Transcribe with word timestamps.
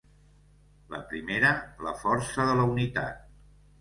La 0.95 1.01
primera, 1.11 1.51
la 1.89 1.93
força 1.99 2.49
de 2.51 2.57
la 2.61 2.67
unitat. 2.77 3.21